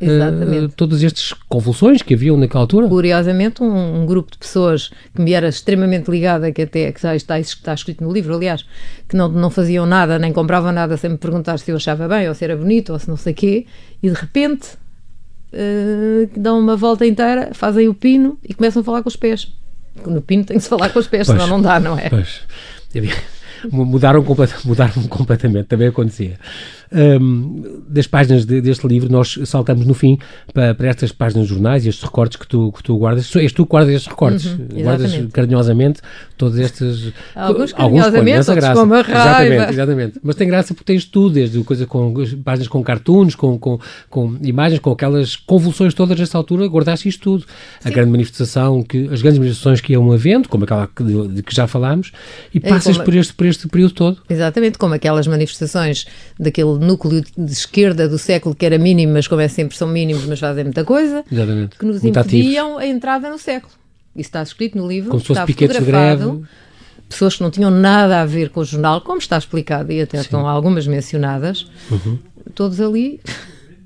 [0.00, 2.88] uh, todas estas convulsões que haviam naquela altura.
[2.88, 7.16] Curiosamente, um, um, grupo de pessoas que me era extremamente ligada, que até que está,
[7.16, 8.64] está, está escrito no livro, aliás,
[9.08, 12.28] que não, não faziam nada, nem compravam nada sem me perguntar se eu achava bem,
[12.28, 13.66] ou se era bonito, ou se não sei o quê,
[14.02, 14.68] e de repente
[15.52, 19.52] uh, dão uma volta inteira, fazem o pino e começam a falar com os pés.
[20.06, 22.08] No pino tem que se falar com os pés, pois, senão não dá, não é?
[22.08, 22.42] Pois
[23.70, 24.24] mudaram,
[24.64, 26.38] mudaram completamente, também acontecia.
[26.90, 30.18] Um, das páginas de, deste livro, nós saltamos no fim
[30.54, 33.34] para, para, estas páginas de jornais e estes recortes que tu, que tu guardas.
[33.36, 36.00] És tu que guardas estes recortes, uhum, guardas carinhosamente
[36.36, 37.12] todos estes.
[37.34, 39.54] Alguns carinhosamente, alguns com uma raiva.
[39.54, 40.20] Exatamente, exatamente.
[40.22, 44.36] Mas tem graça porque tens tudo, desde coisa com páginas com cartoons, com, com, com
[44.42, 47.44] imagens, com aquelas convulsões todas nesta altura, guardaste isto tudo.
[47.80, 47.88] Sim.
[47.88, 51.42] A grande manifestação, que, as grandes manifestações que iam havendo, como aquela que, de, de
[51.42, 52.12] que já falámos,
[52.54, 54.18] e passas como, por, este, por este período todo.
[54.28, 56.06] Exatamente, como aquelas manifestações
[56.38, 60.24] daquele núcleo de esquerda do século que era mínimo, mas como é sempre são mínimos,
[60.26, 61.78] mas fazem muita coisa, Exatamente.
[61.78, 62.82] que nos Muito impediam ativos.
[62.82, 63.72] a entrada no século.
[64.14, 66.46] Isso está escrito no livro, como está fotografado.
[67.08, 70.18] Pessoas que não tinham nada a ver com o jornal, como está explicado, e até
[70.18, 70.24] Sim.
[70.24, 72.18] estão algumas mencionadas, uhum.
[72.54, 73.20] todos ali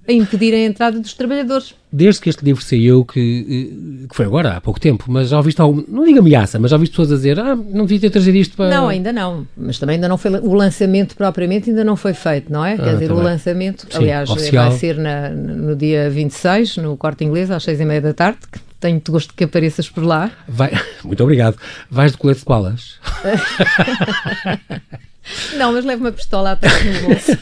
[0.08, 1.74] a impedir a entrada dos trabalhadores.
[1.92, 5.36] Desde que este livro saiu, que, eh, que foi agora, há pouco tempo, mas já
[5.36, 8.10] ouviste algum, não digo ameaça, mas já ouviste pessoas a dizer, ah, não devia ter
[8.10, 8.70] trazido isto para...
[8.70, 12.52] Não, ainda não, mas também ainda não foi, o lançamento propriamente ainda não foi feito,
[12.52, 12.74] não é?
[12.74, 13.22] Ah, Quer dizer, também.
[13.22, 14.70] o lançamento, Sim, aliás, oficial.
[14.70, 18.38] vai ser na, no dia 26, no Corte Inglês, às seis e meia da tarde,
[18.50, 20.32] que tenho muito gosto que apareças por lá.
[20.48, 20.72] Vai,
[21.04, 21.56] muito obrigado.
[21.88, 22.98] Vais de colete de balas?
[25.56, 27.38] Não, mas levo uma pistola até no bolso.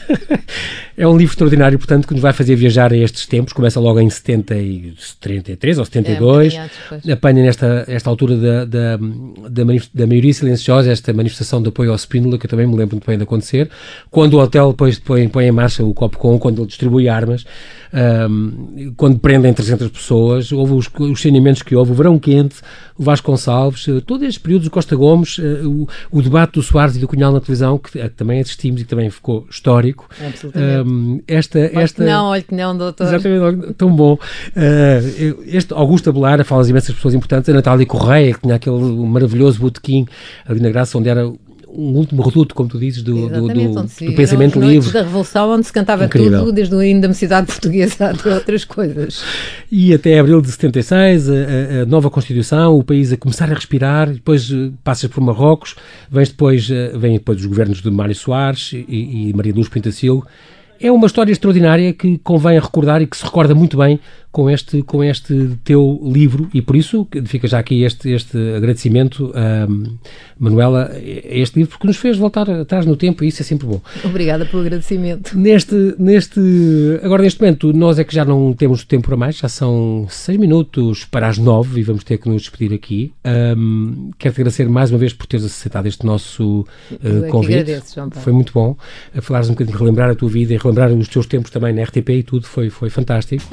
[0.97, 3.53] é um livro extraordinário, portanto, que nos vai fazer viajar a estes tempos.
[3.53, 6.53] Começa logo em 70 e 73 ou 72.
[6.53, 9.63] É, apanha nesta esta altura da, da, da,
[9.93, 13.07] da, maioria silenciosa, esta manifestação de apoio ao Spínola, que eu também me lembro muito
[13.07, 13.69] bem de acontecer.
[14.09, 17.45] Quando o hotel depois põe, põe em marcha o Copcom, quando ele distribui armas,
[17.93, 22.55] um, quando prendem 300 pessoas, houve os, os saneamentos que houve, o verão quente,
[22.97, 26.95] o Vasconcelos, uh, todos estes períodos, o Costa Gomes, uh, o, o, debate do Soares
[26.95, 30.09] e do Cunhal na televisão, que, que, também assistimos e que também ficou histórico.
[30.55, 33.07] Um, esta, esta, não, olha que não, doutor.
[33.07, 34.13] Exatamente, tão bom.
[34.13, 39.59] Uh, este Augusto Abelar, fala imensas pessoas importantes, a Natália Correia, que tinha aquele maravilhoso
[39.59, 40.05] botequim
[40.45, 41.31] ali na Graça, onde era
[41.73, 44.91] um último reduto, como tu dizes, do, do, do, do pensamento livre.
[44.91, 46.39] da Revolução, onde se cantava Incrível.
[46.39, 49.23] tudo, desde o hino da mocidade portuguesa até outras coisas.
[49.71, 54.11] E até abril de 76, a, a, nova Constituição, o país a começar a respirar,
[54.11, 55.75] depois eh, passas por Marrocos,
[56.09, 60.23] vens depois, eh, vem depois os governos de Mário Soares e, e Maria Luz Pintacil.
[60.79, 63.99] É uma história extraordinária que convém recordar e que se recorda muito bem
[64.31, 69.33] com este, com este teu livro e por isso fica já aqui este, este agradecimento,
[69.69, 69.97] um,
[70.39, 70.97] Manuela, a
[71.37, 73.81] este livro, porque nos fez voltar atrás no tempo e isso é sempre bom.
[74.03, 75.37] Obrigada pelo agradecimento.
[75.37, 76.39] Neste, neste,
[77.03, 80.37] agora neste momento, nós é que já não temos tempo para mais, já são seis
[80.37, 83.13] minutos para as nove e vamos ter que nos despedir aqui.
[83.25, 87.59] Um, Quero-te agradecer mais uma vez por teres aceitado este nosso uh, convite.
[87.59, 88.23] Agradeço, João Paulo.
[88.23, 88.77] Foi muito bom.
[89.15, 91.83] A falares um bocadinho, relembrar a tua vida e relembrar os teus tempos também na
[91.83, 93.43] RTP e tudo, foi, foi fantástico.